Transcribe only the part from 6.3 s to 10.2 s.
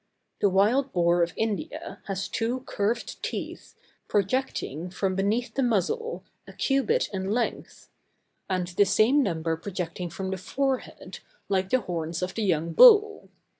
a cubit in length; and the same number projecting